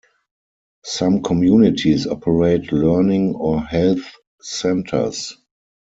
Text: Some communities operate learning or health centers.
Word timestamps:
Some 0.85 1.21
communities 1.21 2.07
operate 2.07 2.71
learning 2.71 3.35
or 3.35 3.61
health 3.61 4.01
centers. 4.41 5.37